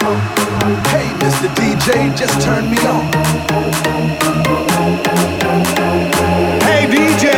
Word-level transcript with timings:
Hey, 0.00 1.08
Mr. 1.20 1.48
DJ, 1.54 2.16
just 2.16 2.40
turn 2.40 2.70
me 2.70 2.78
on. 2.86 3.04
Hey, 6.62 6.86
DJ, 6.88 7.28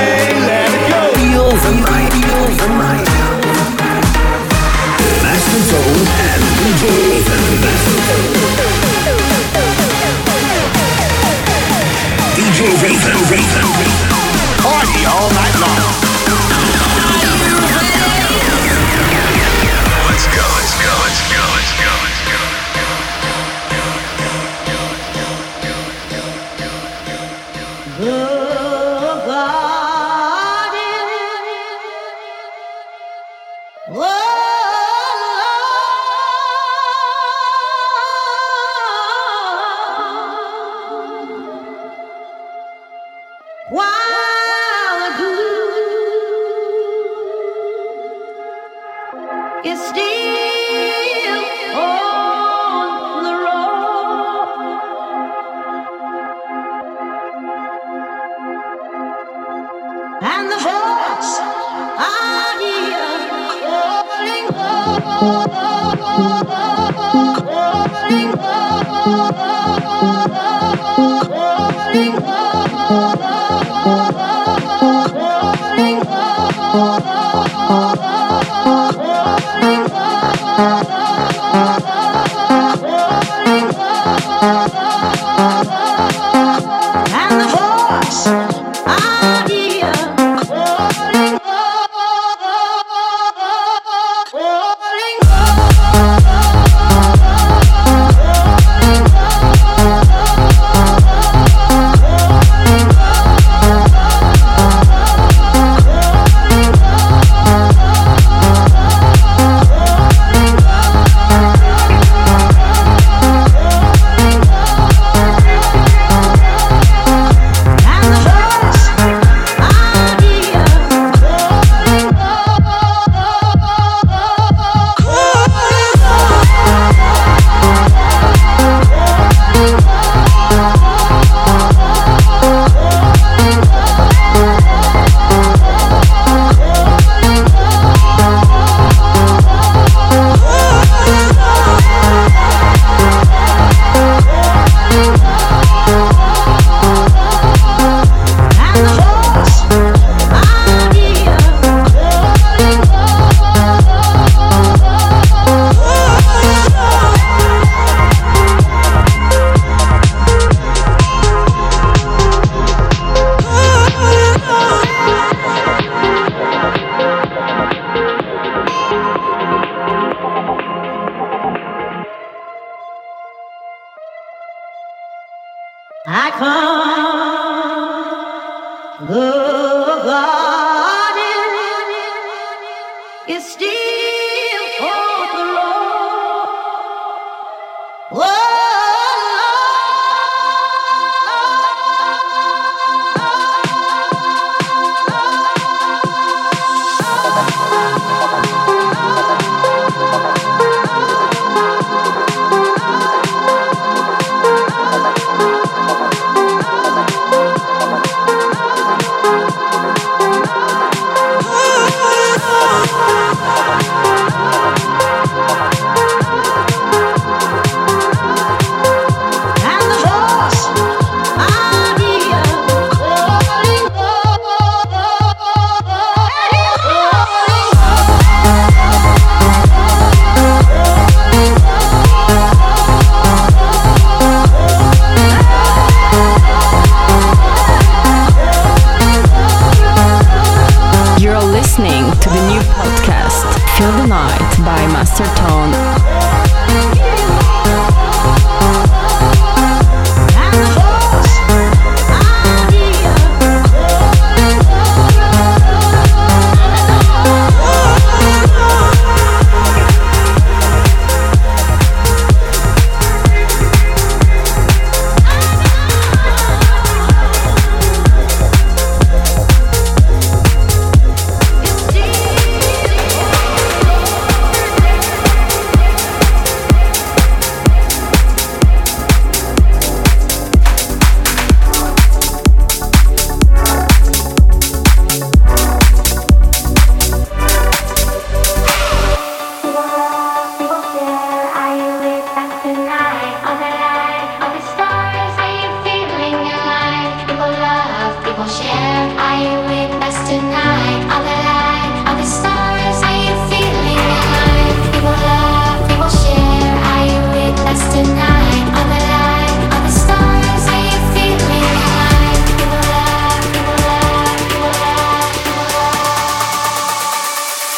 let 0.47 0.71
it 0.71 0.85
go. 0.89 1.03
Feel 1.19 1.51
the 1.51 1.73
night, 1.83 2.13
feel 2.15 2.47
the 2.55 2.69
night. 2.79 3.09
Master 5.23 5.63
Soul 5.67 5.95
and 6.31 6.43
DJ 6.61 6.83
Raven. 7.11 7.43
DJ 12.37 12.59
Raven, 12.83 13.19
Raven. 13.31 13.67
Party 14.63 15.05
all 15.07 15.29
night 15.31 15.57
long. 15.61 16.04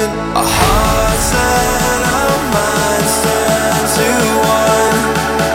our 0.00 0.48
hearts 0.48 1.28
and 1.36 2.02
our 2.16 2.38
minds 2.56 3.14
turn 3.24 3.84
to 3.96 4.08
one. 4.40 5.00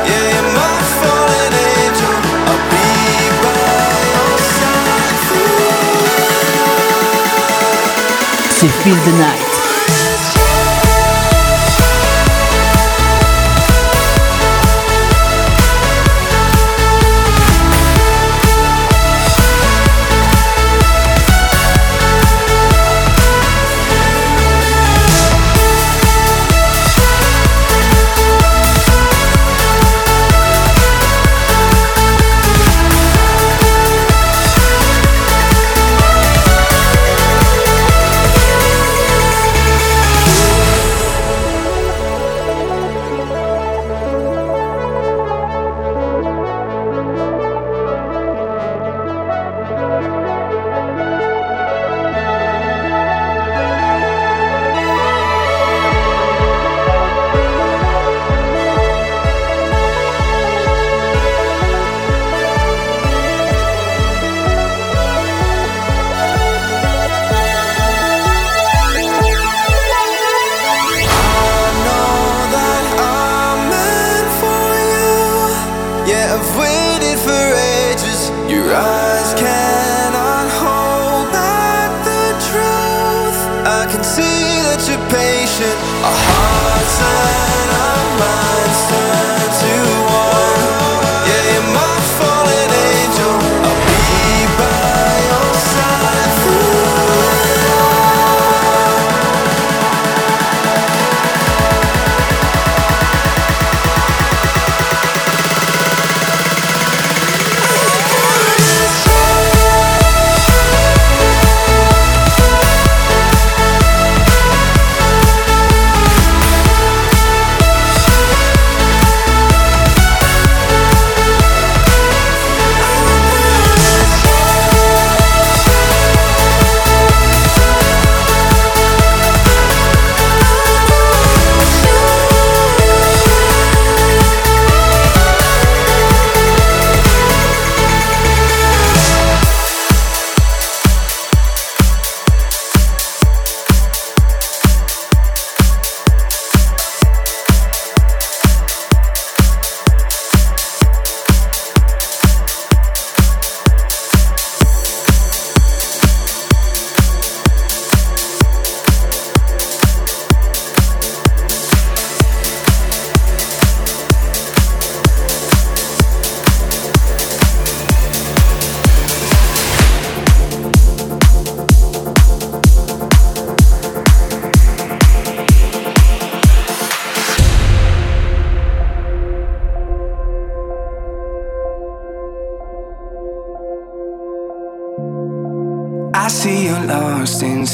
Yeah, 0.05 0.29
you're 0.33 0.51
my 0.53 0.77
fallen 1.01 1.53
angel. 1.73 2.15
I'll 2.45 2.63
be 2.69 2.85
by 3.43 3.97
your 4.13 4.37
side 4.57 5.19
through. 5.27 5.57
Feel 8.83 8.99
the 9.05 9.15
night. 9.17 9.56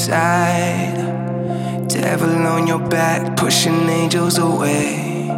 Inside. 0.03 1.87
Devil 1.87 2.45
on 2.45 2.67
your 2.67 2.89
back, 2.89 3.37
pushing 3.37 3.87
angels 3.87 4.37
away. 4.37 5.29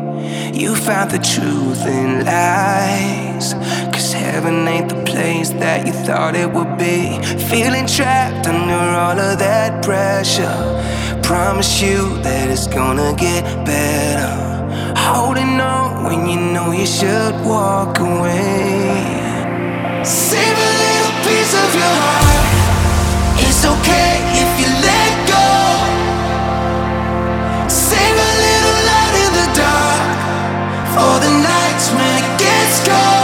You 0.56 0.74
found 0.74 1.12
the 1.12 1.20
truth 1.20 1.86
in 1.86 2.26
lies. 2.26 3.54
Cause 3.94 4.12
heaven 4.12 4.68
ain't 4.68 4.90
the 4.90 5.04
place 5.04 5.52
that 5.52 5.86
you 5.86 5.94
thought 5.94 6.36
it 6.36 6.52
would 6.52 6.80
be. 6.80 7.22
Feeling 7.46 7.86
trapped 7.86 8.48
under 8.48 8.74
all 8.74 9.20
of 9.20 9.38
that 9.38 9.84
pressure. 9.84 10.58
Promise 11.22 11.84
you 11.84 12.18
that 12.24 12.50
it's 12.50 12.66
gonna 12.66 13.14
get 13.16 13.44
better. 13.68 14.34
Holding 14.98 15.62
on 15.62 16.06
when 16.06 16.28
you 16.28 16.40
know 16.40 16.72
you 16.72 16.88
should 16.88 17.36
walk 17.46 18.00
away. 18.00 19.14
Save 20.04 20.58
a 20.58 20.72
little 20.82 21.14
piece 21.22 21.54
of 21.54 21.70
your 21.76 21.96
heart. 22.02 22.46
It's 23.38 23.64
okay 23.64 24.16
if 24.42 24.55
you 24.86 24.92
let 24.92 25.27
go. 25.27 25.46
Save 27.70 28.18
a 28.18 28.34
little 28.46 28.80
light 28.89 29.15
in 29.25 29.32
the 29.39 29.48
dark 29.62 30.04
for 30.94 31.13
the 31.25 31.32
nights 31.44 31.89
when 31.92 32.24
it 32.24 32.39
gets 32.39 32.88
cold. 32.88 33.15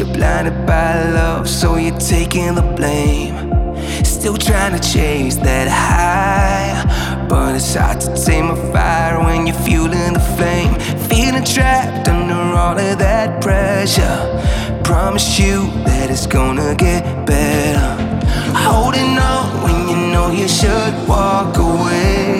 You're 0.00 0.14
blinded 0.14 0.66
by 0.66 1.10
love, 1.10 1.46
so 1.46 1.76
you're 1.76 1.98
taking 1.98 2.54
the 2.54 2.62
blame. 2.62 3.34
Still 4.02 4.36
trying 4.38 4.72
to 4.72 4.80
chase 4.92 5.36
that 5.36 5.68
high, 5.68 7.26
but 7.28 7.54
it's 7.54 7.74
hard 7.74 8.00
to 8.00 8.24
tame 8.24 8.48
a 8.48 8.56
fire 8.72 9.22
when 9.22 9.46
you're 9.46 9.62
fueling 9.66 10.14
the 10.14 10.24
flame. 10.36 10.72
Feeling 11.10 11.44
trapped 11.44 12.08
under 12.08 12.34
all 12.34 12.78
of 12.78 12.98
that 12.98 13.42
pressure. 13.42 14.18
Promise 14.84 15.38
you 15.38 15.66
that 15.84 16.10
it's 16.10 16.26
gonna 16.26 16.74
get 16.74 17.04
better. 17.26 17.90
Holding 18.54 19.18
on 19.18 19.62
when 19.64 19.88
you 19.90 20.12
know 20.12 20.30
you 20.30 20.48
should 20.48 20.94
walk 21.06 21.58
away. 21.58 22.39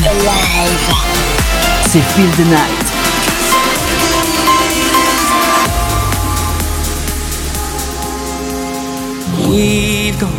C'est 1.88 2.00
Feel 2.00 2.30
the 2.32 2.46
Night. 2.50 2.86
We've 9.50 10.20
gone 10.20 10.30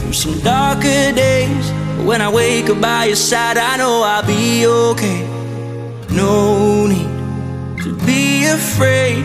through 0.00 0.12
some 0.12 0.40
darker 0.40 1.12
days. 1.12 1.72
But 1.96 2.06
when 2.06 2.20
I 2.20 2.28
wake 2.28 2.68
up 2.70 2.80
by 2.80 3.06
your 3.06 3.16
side, 3.16 3.58
I 3.58 3.76
know 3.76 4.02
I'll 4.02 4.26
be 4.26 4.66
okay. 4.66 5.26
No 6.10 6.86
need 6.86 7.82
to 7.82 7.92
be 8.06 8.46
afraid. 8.46 9.24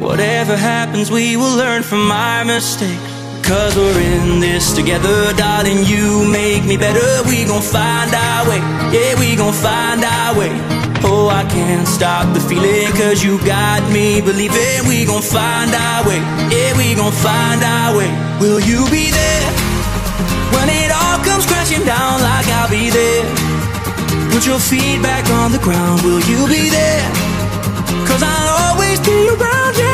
Whatever 0.00 0.56
happens, 0.56 1.10
we 1.10 1.36
will 1.36 1.56
learn 1.56 1.82
from 1.82 2.10
our 2.10 2.44
mistakes. 2.44 3.07
Cause 3.48 3.74
we're 3.76 3.98
in 3.98 4.40
this 4.40 4.74
together, 4.76 5.32
darling. 5.32 5.80
You 5.88 6.28
make 6.28 6.66
me 6.66 6.76
better. 6.76 7.08
We 7.26 7.46
gon' 7.46 7.62
find 7.62 8.12
our 8.12 8.44
way. 8.44 8.60
Yeah, 8.92 9.18
we 9.18 9.36
gon' 9.36 9.54
find 9.56 10.04
our 10.04 10.36
way. 10.36 10.52
Oh, 11.00 11.32
I 11.32 11.48
can't 11.48 11.88
stop 11.88 12.28
the 12.34 12.40
feeling. 12.40 12.92
Cause 12.92 13.24
you 13.24 13.40
got 13.48 13.80
me 13.90 14.20
believing 14.20 14.84
we 14.84 15.06
gon' 15.06 15.22
find 15.22 15.72
our 15.72 16.04
way. 16.04 16.20
Yeah, 16.52 16.76
we 16.76 16.92
gon' 16.94 17.10
find 17.10 17.64
our 17.64 17.96
way. 17.96 18.12
Will 18.36 18.60
you 18.60 18.84
be 18.92 19.08
there 19.08 19.48
when 20.52 20.68
it 20.68 20.92
all 20.92 21.16
comes 21.24 21.48
crashing 21.48 21.88
down 21.88 22.20
like 22.20 22.44
I'll 22.52 22.68
be 22.68 22.90
there? 22.92 23.24
Put 24.28 24.44
your 24.44 24.60
feet 24.60 25.00
back 25.00 25.24
on 25.40 25.52
the 25.56 25.62
ground. 25.64 26.02
Will 26.02 26.20
you 26.28 26.44
be 26.52 26.68
there? 26.68 27.04
Cause 28.04 28.20
I'll 28.20 28.76
always 28.76 29.00
be 29.00 29.16
around. 29.32 29.72
Yeah, 29.80 29.87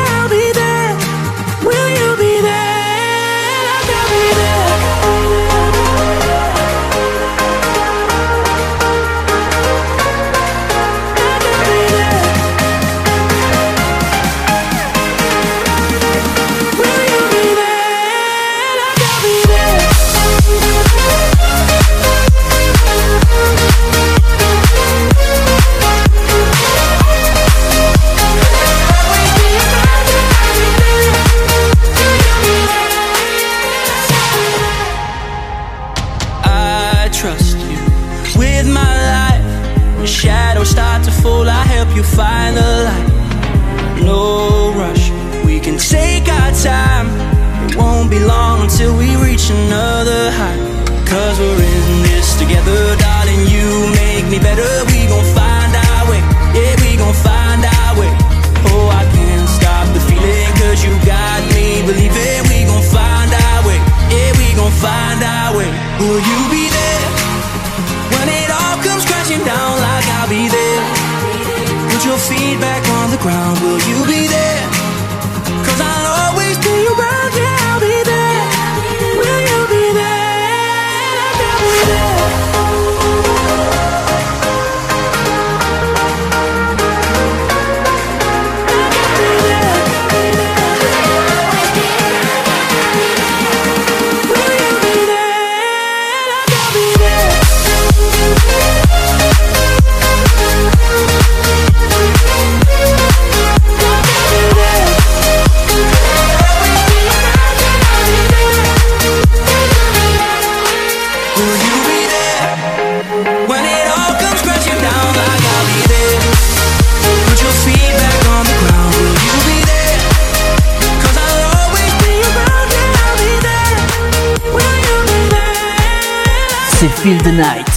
feel 127.05 127.21
the 127.21 127.31
night. 127.31 127.69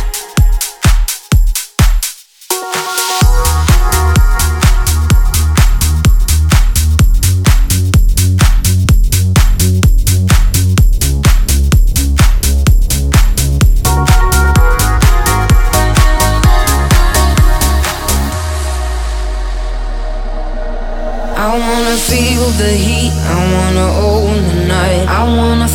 I 21.36 21.58
wanna 21.58 21.96
feel 21.98 22.46
the 22.56 22.72
heat, 22.72 23.12
I 23.12 23.52
wanna 23.52 24.07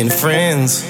Being 0.00 0.08
friends. 0.08 0.89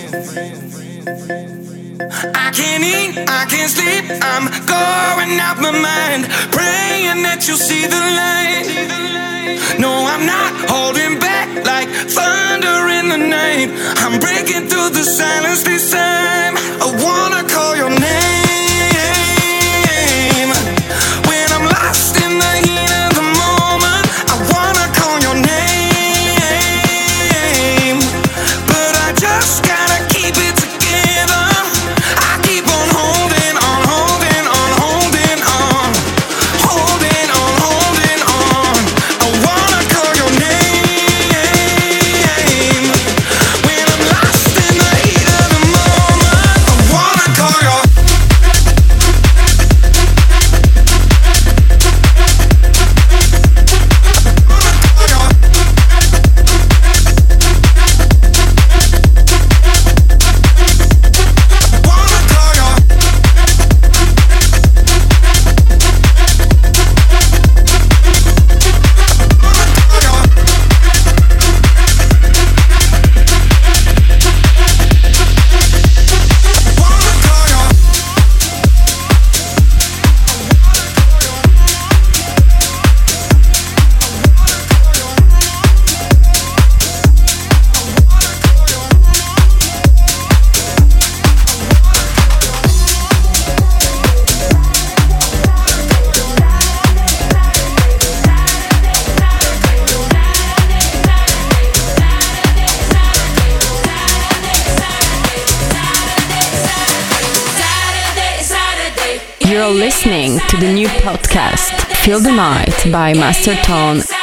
The 112.22 112.32
Night 112.32 112.92
by 112.92 113.14
Master 113.14 113.54
Tone. 113.62 114.19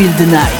Feel 0.00 0.10
the 0.12 0.26
Night. 0.32 0.59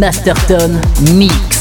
Masterton 0.00 0.80
Mix. 1.14 1.59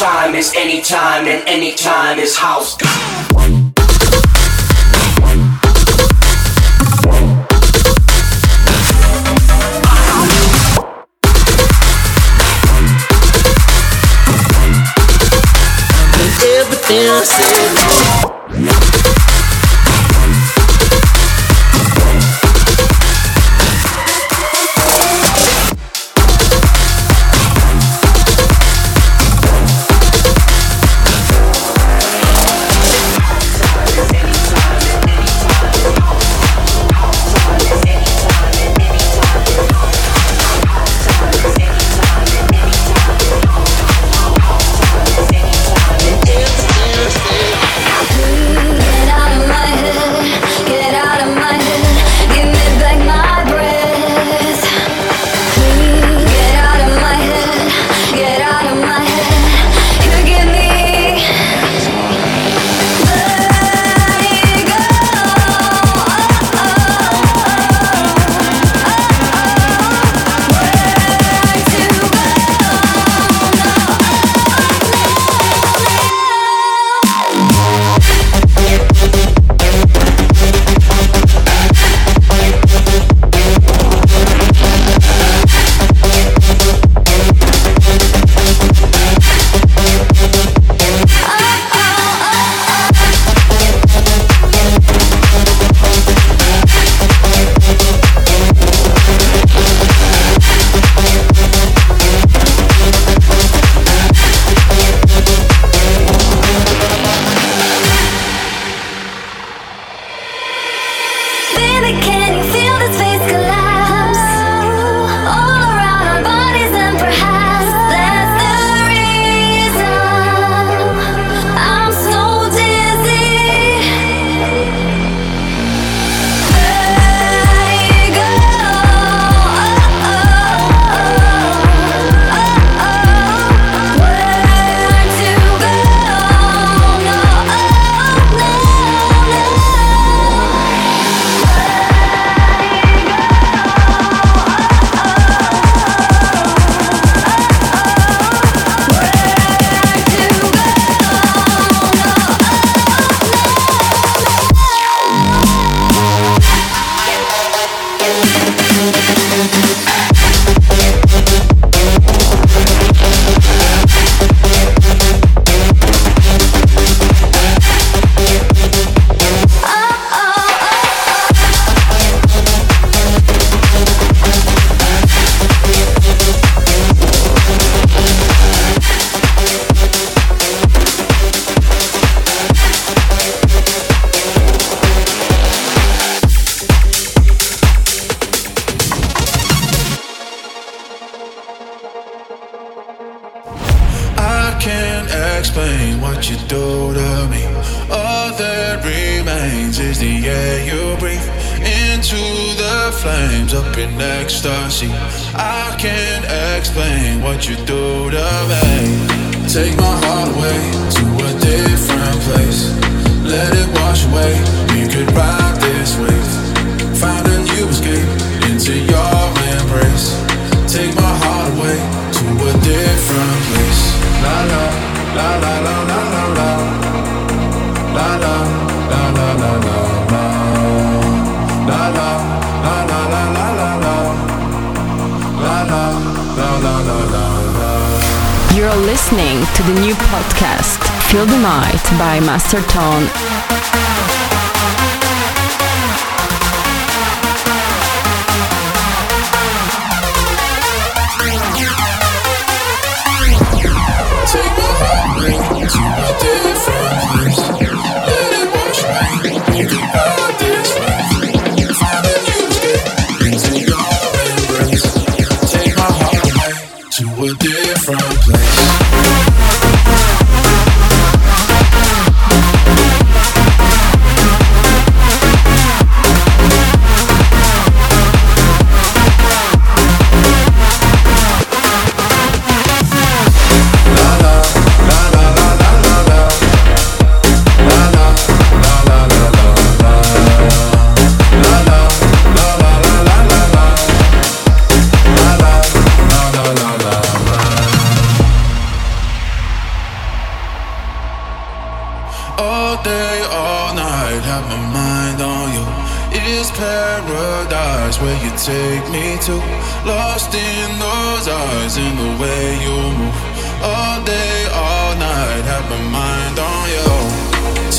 time 0.00 0.34
is 0.34 0.50
any 0.56 0.80
time, 0.80 1.26
and 1.26 1.46
any 1.46 1.74
time 1.74 2.18
is 2.18 2.34
house. 2.34 2.74
Everything 16.42 17.06
I 17.06 17.22
said. 17.22 17.99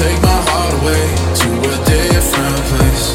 Take 0.01 0.19
my 0.23 0.41
heart 0.49 0.73
away 0.81 1.05
to 1.41 1.49
a 1.61 1.75
different 1.85 2.61
place. 2.71 3.13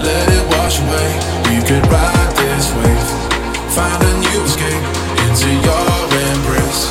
Let 0.00 0.24
it 0.32 0.44
wash 0.54 0.80
away. 0.80 1.08
We 1.50 1.60
could 1.66 1.84
ride 1.92 2.32
this 2.36 2.72
wave. 2.72 3.08
Find 3.74 4.00
a 4.00 4.12
new 4.24 4.40
escape 4.44 4.84
into 5.26 5.50
your 5.66 5.98
embrace. 6.30 6.88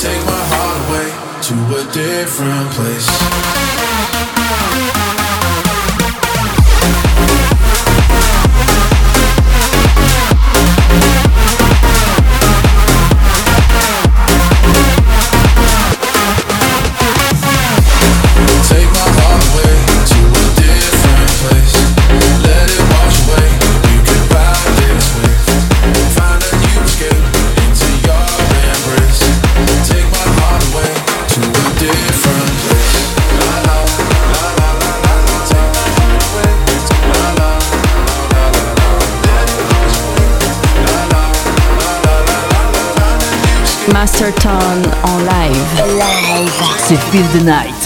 Take 0.00 0.22
my 0.24 0.42
heart 0.52 0.78
away 0.86 1.08
to 1.48 1.54
a 1.80 1.92
different 1.92 2.70
place. 2.76 3.75
Master 44.06 44.30
Tone 44.34 44.84
en 45.02 45.18
live. 45.18 45.82
Live. 45.98 46.62
C'est 46.78 46.96
Feel 47.10 47.26
the 47.32 47.42
Night. 47.42 47.82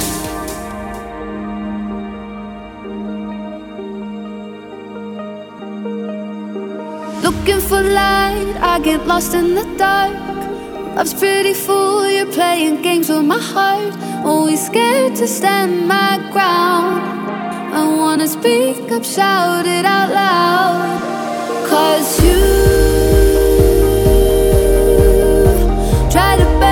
Looking 7.22 7.60
for 7.60 7.80
light, 7.80 8.54
I 8.60 8.80
get 8.84 9.06
lost 9.06 9.32
in 9.32 9.54
the 9.54 9.64
dark. 9.78 10.12
Love's 10.94 11.14
pretty 11.14 11.54
fool, 11.54 12.06
you're 12.06 12.26
playing 12.26 12.82
games 12.82 13.08
with 13.08 13.24
my 13.24 13.38
heart. 13.38 13.94
Always 14.22 14.66
scared 14.66 15.16
to 15.16 15.26
stand 15.26 15.88
my 15.88 16.18
ground. 16.32 17.00
I 17.72 17.96
wanna 17.96 18.28
speak 18.28 18.92
up, 18.92 19.04
shout 19.04 19.64
it 19.66 19.86
out 19.86 20.10
loud. 20.10 21.00
Cause 21.66 22.22
you. 22.22 23.09
try 26.30 26.36
to 26.36 26.69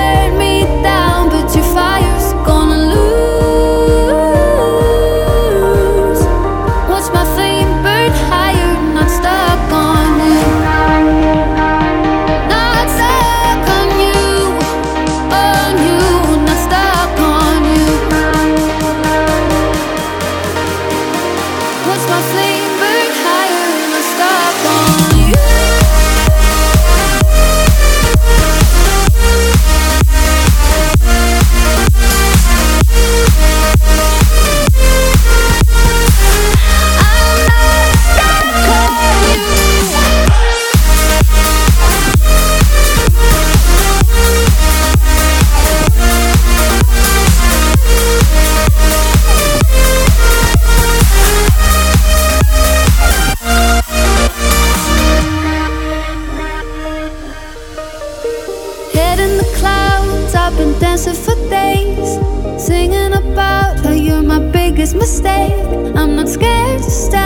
stay. 66.87 67.18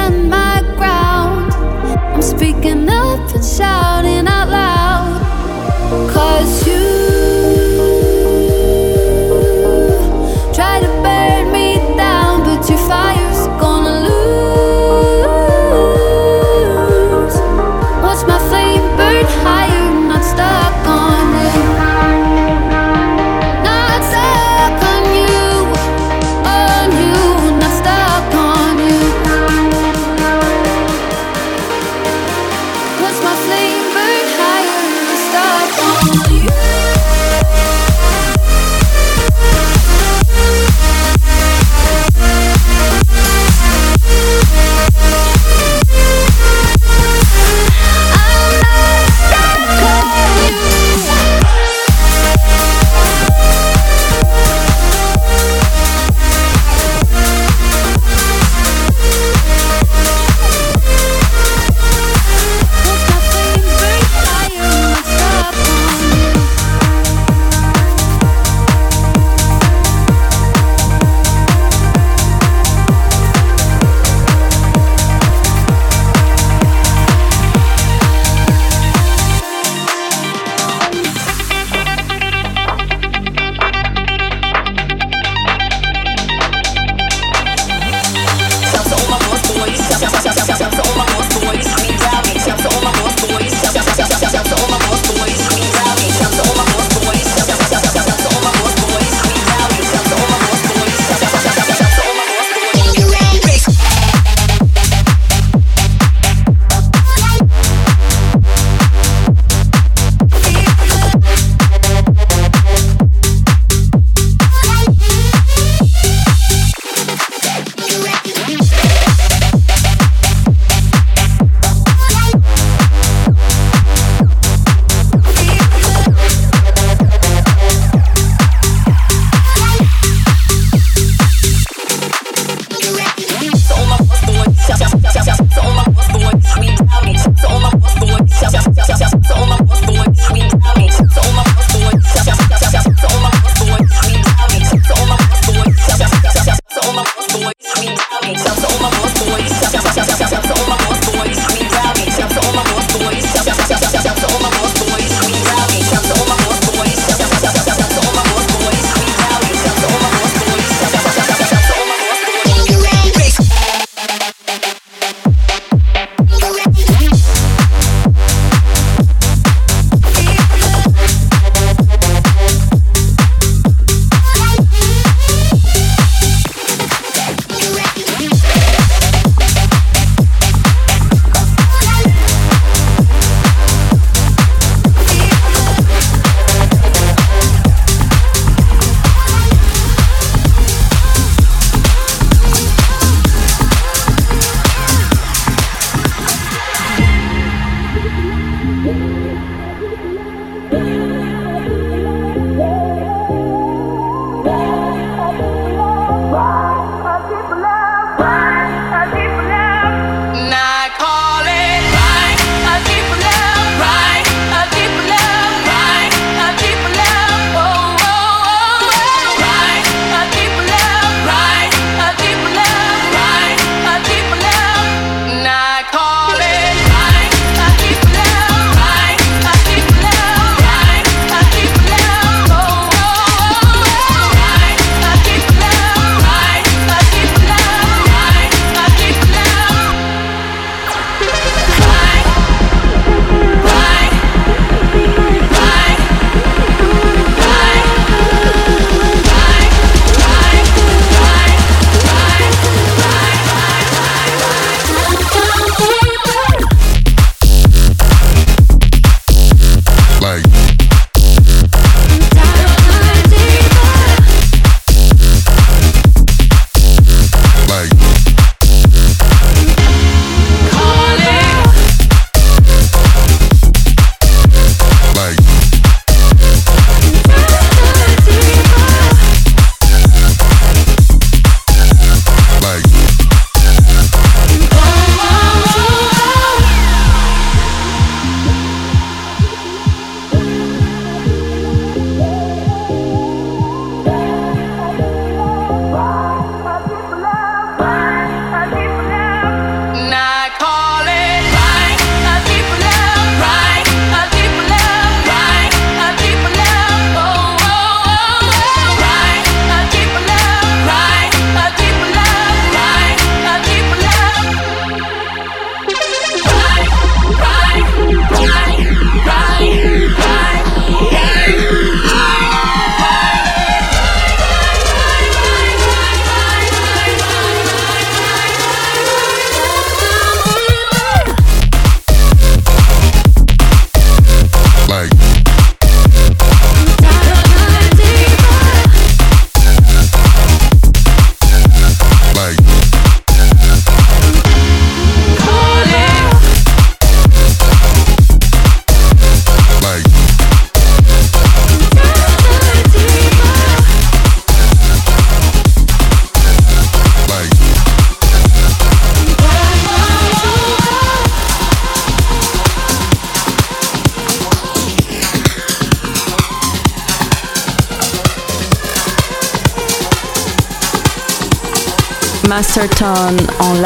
Master 372.76 372.90
Tone 372.96 373.38
en 373.70 373.83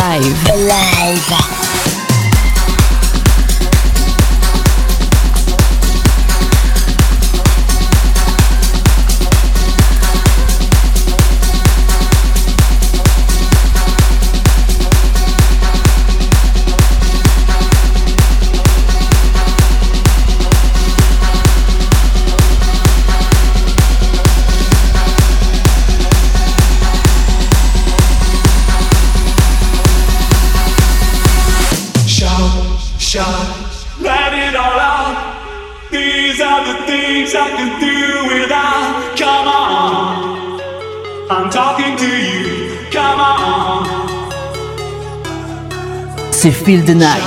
Feel 46.68 46.82
the 46.84 46.95
Night. 46.95 47.26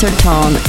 By 0.00 0.67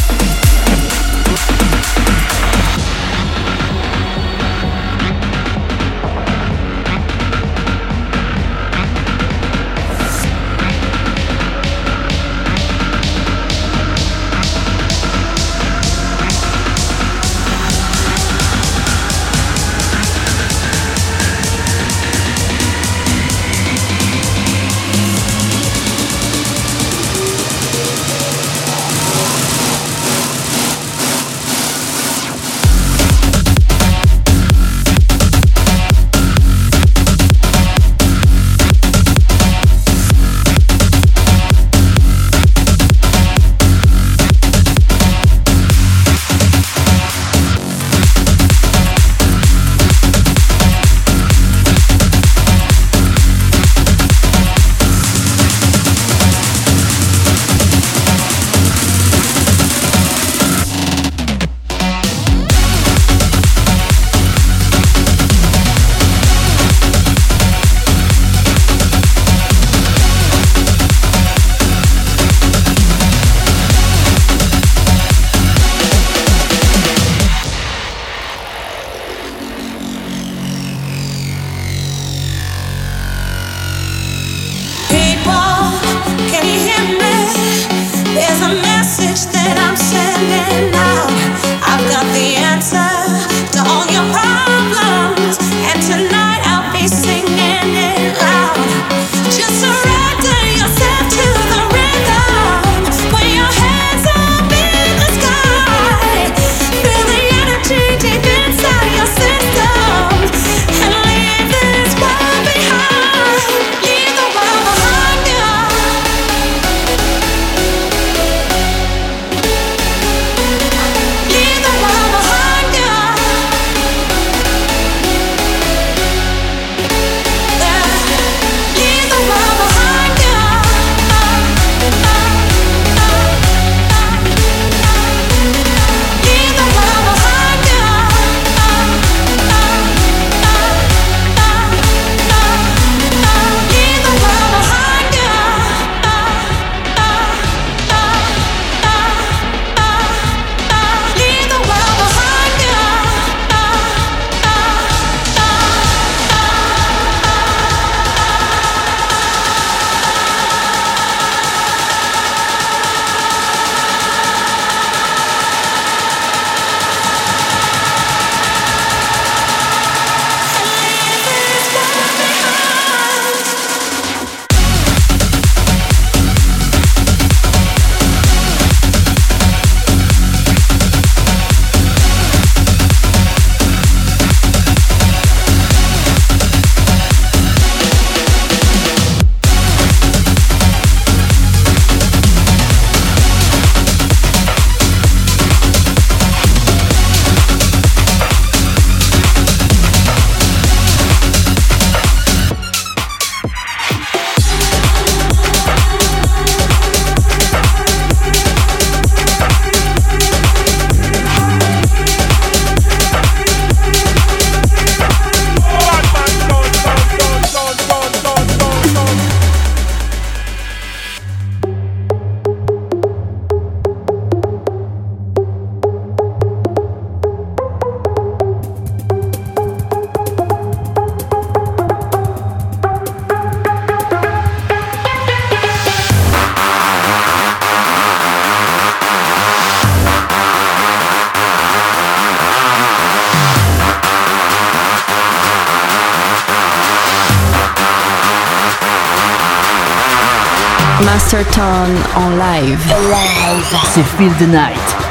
en 252.60 252.66
live. 252.66 253.78
C'est 253.93 254.03
Feel 254.03 254.32
the 254.38 254.47
Night. 254.47 255.09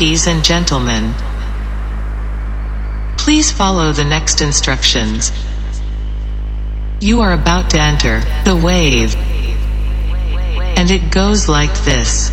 Ladies 0.00 0.28
and 0.28 0.44
gentlemen, 0.44 1.12
please 3.16 3.50
follow 3.50 3.90
the 3.90 4.04
next 4.04 4.40
instructions. 4.40 5.32
You 7.00 7.20
are 7.20 7.32
about 7.32 7.70
to 7.70 7.80
enter 7.80 8.20
the 8.44 8.54
wave, 8.54 9.16
and 10.76 10.88
it 10.88 11.10
goes 11.10 11.48
like 11.48 11.74
this. 11.80 12.30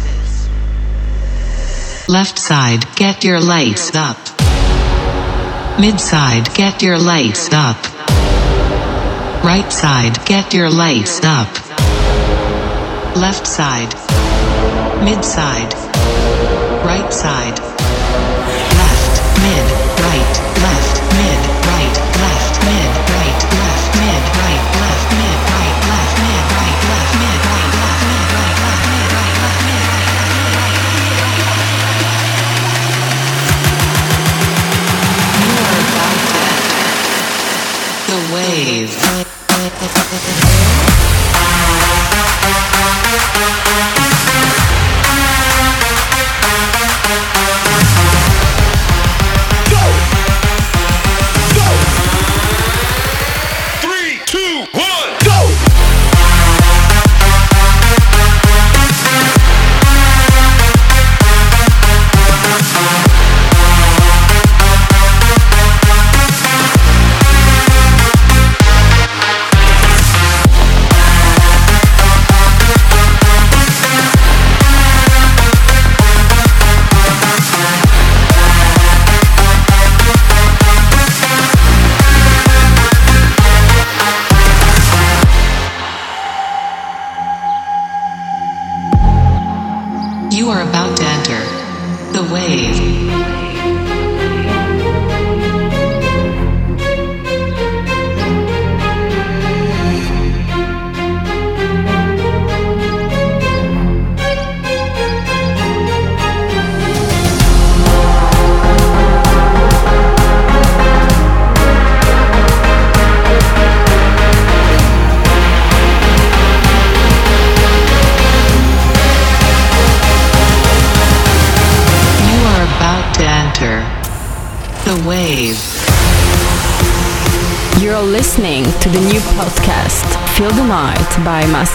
Left 2.08 2.38
side, 2.38 2.86
get 2.96 3.24
your 3.24 3.40
lights 3.40 3.96
up. 3.96 4.20
Mid 5.80 6.00
side, 6.00 6.54
get 6.54 6.84
your 6.84 7.00
lights 7.00 7.50
up. 7.52 7.84
Right 9.44 9.74
side, 9.74 10.24
get 10.28 10.54
your 10.54 10.70
lights 10.70 11.20
up. 11.24 11.50
Left 13.18 13.48
side, 13.48 13.92
mid 15.04 15.26
side, 15.26 15.85
right 16.86 17.12
side. 17.12 17.65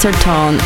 Her 0.03 0.13
Tone. 0.13 0.60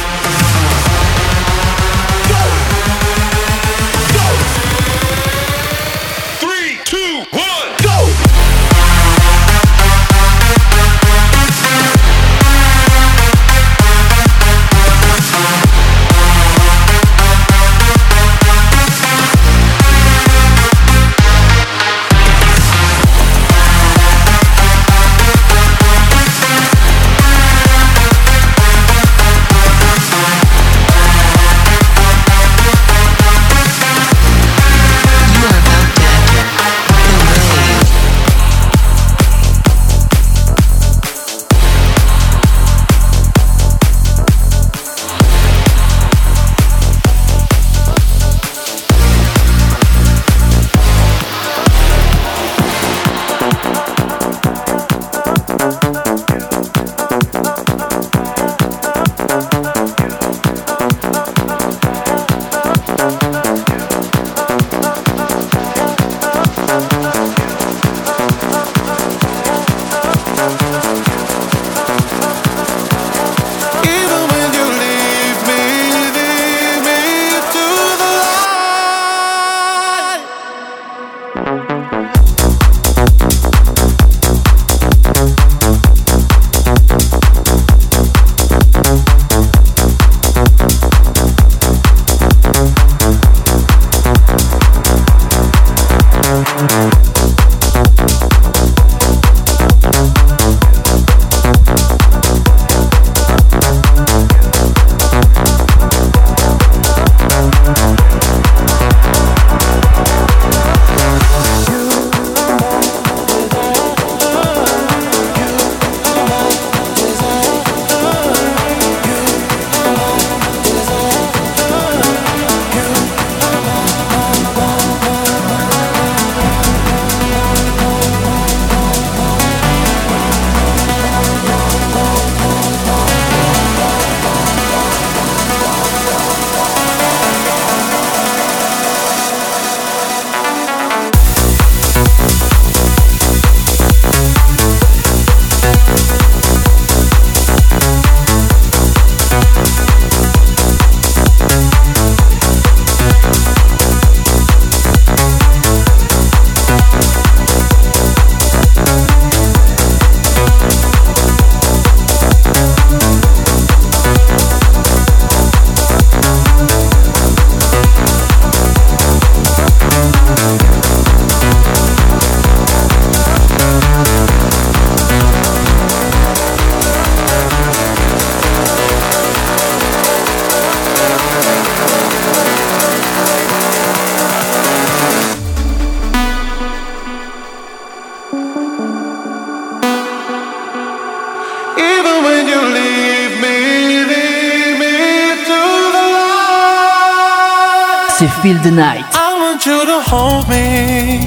the 198.64 198.70
night. 198.70 199.04
I 199.12 199.38
want 199.40 199.66
you 199.66 199.84
to 199.84 200.00
hold 200.00 200.48
me. 200.48 201.20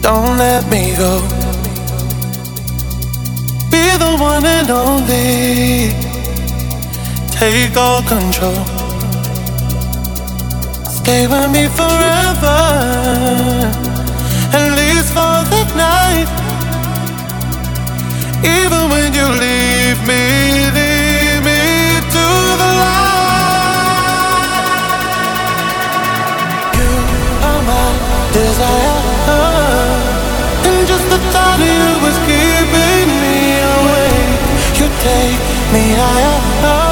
Don't 0.00 0.38
let 0.38 0.66
me 0.70 0.96
go. 0.96 1.20
Be 3.70 3.84
the 3.98 4.16
one 4.18 4.46
and 4.46 4.70
only. 4.70 5.92
Take 7.38 7.76
all 7.76 8.02
control. 8.02 8.73
take 35.04 35.40
me 35.72 35.84
higher 36.00 36.83